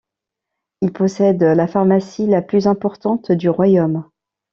Il 0.81 0.91
possède 0.93 1.43
la 1.43 1.67
pharmacie 1.67 2.25
la 2.25 2.41
plus 2.41 2.65
importante 2.65 3.31
du 3.31 3.49
royaume. 3.49 4.09